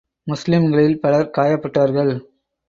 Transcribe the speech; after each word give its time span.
முஸ்லிம்களில் 0.27 0.99
பலர் 0.99 1.29
காயப்பட்டார்கள். 1.37 2.13